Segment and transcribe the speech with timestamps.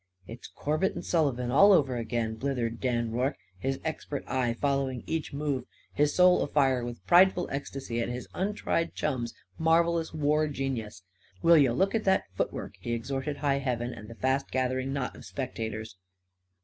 [0.25, 5.03] "It's it's Corbett and Sullivan, all over again!" blithered Dan Rorke, his expert eye following
[5.05, 11.03] each move, his soul afire with prideful ecstasy at his untried chum's marvellous war genius.
[11.43, 15.15] "Will you look at that footwork!" he exhorted high heaven and the fast gathering knot
[15.15, 15.97] of spectators.